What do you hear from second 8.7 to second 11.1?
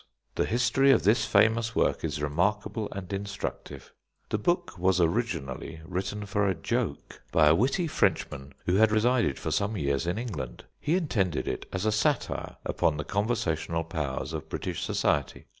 had resided for some years in England. He